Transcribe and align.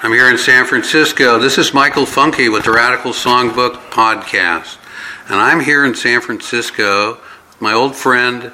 I'm 0.00 0.12
here 0.12 0.30
in 0.30 0.38
San 0.38 0.64
Francisco. 0.64 1.40
This 1.40 1.58
is 1.58 1.74
Michael 1.74 2.06
Funky 2.06 2.48
with 2.48 2.62
the 2.62 2.70
Radical 2.70 3.10
Songbook 3.10 3.74
Podcast. 3.90 4.78
And 5.26 5.40
I'm 5.40 5.58
here 5.58 5.84
in 5.84 5.92
San 5.96 6.20
Francisco 6.20 7.14
with 7.14 7.60
my 7.60 7.72
old 7.72 7.96
friend 7.96 8.52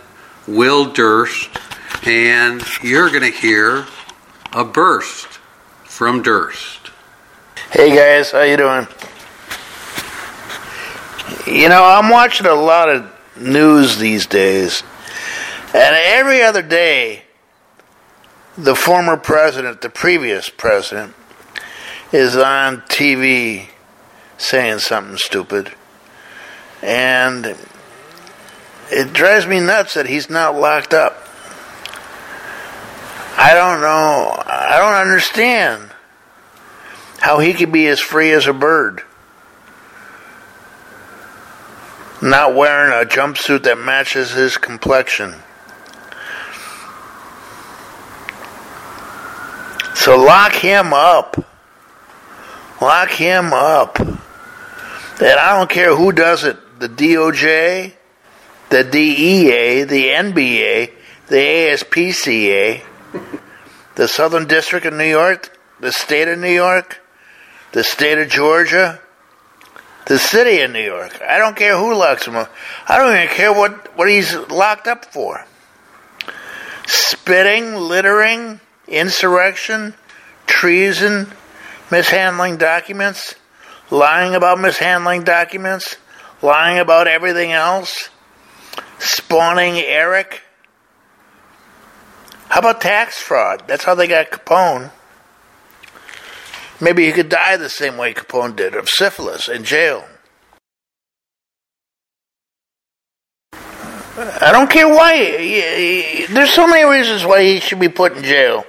Will 0.48 0.90
Durst. 0.90 1.50
And 2.06 2.62
you're 2.82 3.10
going 3.10 3.30
to 3.30 3.38
hear 3.38 3.84
a 4.54 4.64
burst 4.64 5.26
from 5.84 6.22
Durst. 6.22 6.90
Hey 7.70 7.94
guys, 7.94 8.30
how 8.30 8.40
you 8.40 8.56
doing? 8.56 8.86
You 11.46 11.68
know, 11.68 11.84
I'm 11.84 12.08
watching 12.08 12.46
a 12.46 12.54
lot 12.54 12.88
of 12.88 13.04
news 13.38 13.98
these 13.98 14.24
days. 14.24 14.82
And 15.74 15.94
every 15.94 16.40
other 16.40 16.62
day, 16.62 17.24
the 18.56 18.74
former 18.74 19.18
president, 19.18 19.82
the 19.82 19.90
previous 19.90 20.48
president, 20.48 21.14
is 22.14 22.36
on 22.36 22.80
TV 22.82 23.66
saying 24.38 24.78
something 24.78 25.16
stupid. 25.16 25.74
And 26.80 27.56
it 28.88 29.12
drives 29.12 29.48
me 29.48 29.58
nuts 29.58 29.94
that 29.94 30.06
he's 30.06 30.30
not 30.30 30.54
locked 30.54 30.94
up. 30.94 31.18
I 33.36 33.52
don't 33.52 33.80
know, 33.80 34.32
I 34.46 34.76
don't 34.78 34.94
understand 34.94 35.90
how 37.18 37.40
he 37.40 37.52
could 37.52 37.72
be 37.72 37.88
as 37.88 37.98
free 37.98 38.30
as 38.30 38.46
a 38.46 38.52
bird. 38.52 39.02
Not 42.22 42.54
wearing 42.54 42.92
a 42.92 43.10
jumpsuit 43.10 43.64
that 43.64 43.76
matches 43.76 44.30
his 44.30 44.56
complexion. 44.56 45.34
So 49.96 50.16
lock 50.16 50.52
him 50.52 50.92
up. 50.92 51.44
Lock 52.84 53.12
him 53.12 53.54
up. 53.54 53.98
And 53.98 54.20
I 55.40 55.56
don't 55.56 55.70
care 55.70 55.96
who 55.96 56.12
does 56.12 56.44
it 56.44 56.58
the 56.78 56.86
DOJ, 56.86 57.94
the 58.68 58.84
DEA, 58.84 59.84
the 59.84 60.08
NBA, 60.08 60.92
the 61.28 61.34
ASPCA, 61.34 62.82
the 63.94 64.06
Southern 64.06 64.46
District 64.46 64.84
of 64.84 64.92
New 64.92 65.08
York, 65.08 65.58
the 65.80 65.92
state 65.92 66.28
of 66.28 66.38
New 66.38 66.52
York, 66.52 67.00
the 67.72 67.82
state 67.82 68.18
of 68.18 68.28
Georgia, 68.28 69.00
the 70.04 70.18
city 70.18 70.60
of 70.60 70.70
New 70.70 70.84
York. 70.84 71.22
I 71.26 71.38
don't 71.38 71.56
care 71.56 71.78
who 71.78 71.94
locks 71.94 72.26
him 72.26 72.36
up. 72.36 72.52
I 72.86 72.98
don't 72.98 73.16
even 73.16 73.34
care 73.34 73.54
what, 73.54 73.96
what 73.96 74.10
he's 74.10 74.34
locked 74.34 74.88
up 74.88 75.06
for. 75.06 75.46
Spitting, 76.86 77.76
littering, 77.76 78.60
insurrection, 78.86 79.94
treason, 80.46 81.32
mishandling 81.94 82.56
documents, 82.56 83.36
lying 83.88 84.34
about 84.34 84.58
mishandling 84.58 85.22
documents, 85.22 85.96
lying 86.42 86.80
about 86.80 87.06
everything 87.06 87.52
else, 87.52 88.10
spawning 88.98 89.76
Eric. 89.76 90.42
How 92.48 92.58
about 92.58 92.80
tax 92.80 93.20
fraud? 93.20 93.62
That's 93.68 93.84
how 93.84 93.94
they 93.94 94.08
got 94.08 94.32
Capone. 94.32 94.90
Maybe 96.80 97.06
he 97.06 97.12
could 97.12 97.28
die 97.28 97.56
the 97.56 97.68
same 97.68 97.96
way 97.96 98.12
Capone 98.12 98.56
did 98.56 98.74
of 98.74 98.88
syphilis 98.88 99.48
in 99.48 99.62
jail. 99.62 100.04
I 103.52 104.50
don't 104.50 104.68
care 104.68 104.88
why. 104.88 106.26
There's 106.28 106.50
so 106.50 106.66
many 106.66 106.84
reasons 106.84 107.24
why 107.24 107.44
he 107.44 107.60
should 107.60 107.78
be 107.78 107.88
put 107.88 108.16
in 108.16 108.24
jail. 108.24 108.66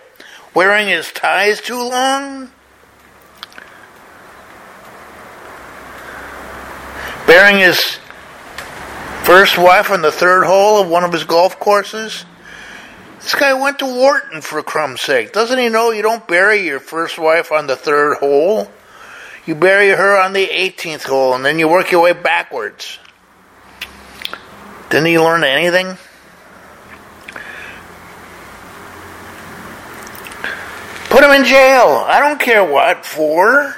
Wearing 0.54 0.88
his 0.88 1.12
ties 1.12 1.60
too 1.60 1.82
long? 1.82 2.52
Bearing 7.28 7.58
his 7.60 8.00
first 9.24 9.58
wife 9.58 9.90
on 9.90 10.02
the 10.02 10.12
third 10.12 10.46
hole 10.46 10.82
of 10.82 10.88
one 10.88 11.04
of 11.04 11.12
his 11.12 11.24
golf 11.24 11.60
courses? 11.60 12.26
This 13.20 13.34
guy 13.34 13.54
went 13.56 13.80
to 13.80 13.86
Wharton 13.86 14.42
for 14.42 14.62
crumb's 14.62 15.02
sake. 15.02 15.34
Doesn't 15.34 15.58
he 15.58 15.70
know 15.70 15.90
you 15.90 16.04
don't 16.04 16.28
bury 16.28 16.64
your 16.64 16.80
first 16.80 17.18
wife 17.18 17.52
on 17.52 17.66
the 17.66 17.76
third 17.76 18.18
hole? 18.18 18.72
You 19.48 19.56
bury 19.56 19.90
her 19.90 20.20
on 20.20 20.34
the 20.34 20.46
18th 20.46 21.04
hole 21.04 21.34
and 21.34 21.44
then 21.44 21.58
you 21.58 21.68
work 21.68 21.92
your 21.92 22.04
way 22.04 22.14
backwards. 22.14 23.00
Didn't 24.90 25.08
he 25.08 25.18
learn 25.18 25.44
anything? 25.44 25.98
Put 31.10 31.24
him 31.24 31.32
in 31.32 31.46
jail. 31.46 32.04
I 32.06 32.20
don't 32.20 32.40
care 32.40 32.64
what 32.64 33.06
for. 33.06 33.76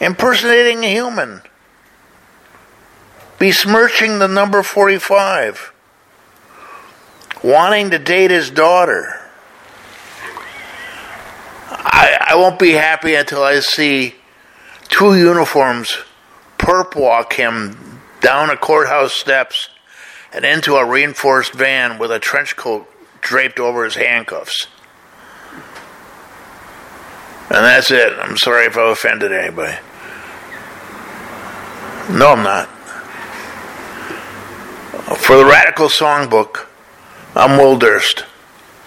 Impersonating 0.00 0.84
a 0.84 0.90
human. 0.90 1.42
Besmirching 3.38 4.18
the 4.18 4.28
number 4.28 4.62
45 4.62 5.72
wanting 7.42 7.90
to 7.90 7.98
date 7.98 8.30
his 8.30 8.50
daughter. 8.50 9.20
I, 11.68 12.16
I 12.28 12.34
won't 12.36 12.58
be 12.58 12.72
happy 12.72 13.14
until 13.14 13.42
I 13.42 13.60
see 13.60 14.14
two 14.88 15.16
uniforms 15.16 15.98
perp 16.58 16.96
walk 16.96 17.34
him 17.34 18.00
down 18.20 18.50
a 18.50 18.56
courthouse 18.56 19.12
steps 19.12 19.68
and 20.32 20.44
into 20.44 20.74
a 20.74 20.84
reinforced 20.84 21.52
van 21.52 21.98
with 21.98 22.10
a 22.10 22.18
trench 22.18 22.56
coat 22.56 22.90
draped 23.20 23.60
over 23.60 23.84
his 23.84 23.94
handcuffs. 23.94 24.66
And 27.48 27.64
that's 27.64 27.90
it. 27.90 28.12
I'm 28.18 28.36
sorry 28.36 28.66
if 28.66 28.76
I 28.76 28.90
offended 28.90 29.30
anybody. 29.32 29.78
No, 32.10 32.32
I'm 32.32 32.42
not. 32.42 32.68
For 35.26 35.36
the 35.36 35.44
Radical 35.44 35.88
Songbook, 35.88 36.68
I'm 37.34 37.58
Will 37.58 37.76
Durst. 37.76 38.24